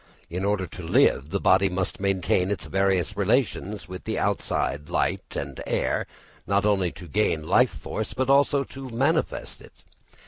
[0.31, 5.35] In order to live, the body must maintain its various relations with the outside light
[5.35, 6.07] and air
[6.47, 9.83] not only to gain life force, but also to manifest it.